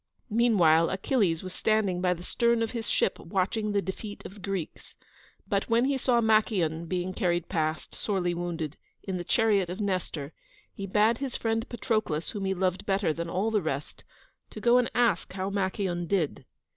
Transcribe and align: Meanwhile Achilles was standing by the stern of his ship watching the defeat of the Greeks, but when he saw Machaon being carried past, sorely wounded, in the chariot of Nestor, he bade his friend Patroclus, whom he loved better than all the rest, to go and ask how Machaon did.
Meanwhile 0.31 0.89
Achilles 0.89 1.43
was 1.43 1.53
standing 1.53 2.01
by 2.01 2.15
the 2.15 2.23
stern 2.23 2.63
of 2.63 2.71
his 2.71 2.89
ship 2.89 3.19
watching 3.19 3.71
the 3.71 3.83
defeat 3.83 4.25
of 4.25 4.33
the 4.33 4.39
Greeks, 4.39 4.95
but 5.47 5.69
when 5.69 5.85
he 5.85 5.95
saw 5.95 6.19
Machaon 6.21 6.87
being 6.87 7.13
carried 7.13 7.47
past, 7.47 7.93
sorely 7.93 8.33
wounded, 8.33 8.77
in 9.03 9.17
the 9.17 9.23
chariot 9.23 9.69
of 9.69 9.79
Nestor, 9.79 10.33
he 10.73 10.87
bade 10.87 11.19
his 11.19 11.37
friend 11.37 11.69
Patroclus, 11.69 12.31
whom 12.31 12.45
he 12.45 12.55
loved 12.55 12.87
better 12.87 13.13
than 13.13 13.29
all 13.29 13.51
the 13.51 13.61
rest, 13.61 14.03
to 14.49 14.59
go 14.59 14.79
and 14.79 14.89
ask 14.95 15.33
how 15.33 15.51
Machaon 15.51 16.07
did. 16.07 16.45